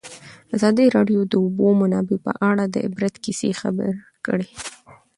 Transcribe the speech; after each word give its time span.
ازادي 0.55 0.85
راډیو 0.95 1.21
د 1.25 1.27
د 1.31 1.33
اوبو 1.43 1.67
منابع 1.81 2.17
په 2.25 2.31
اړه 2.49 2.63
د 2.67 2.75
عبرت 2.87 3.13
کیسې 3.23 3.49
خبر 3.61 3.91
کړي. 4.25 4.49